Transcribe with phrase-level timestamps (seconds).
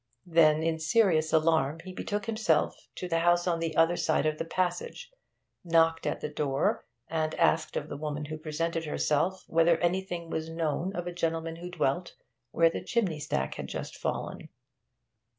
[0.25, 4.39] Then, in serious alarm, he betook himself to the house on the other side of
[4.39, 5.11] the passage,
[5.63, 10.49] knocked at the door, and asked of the woman who presented herself whether anything was
[10.49, 12.15] known of a gentleman who dwelt
[12.49, 14.49] where the chimney stack had just fallen.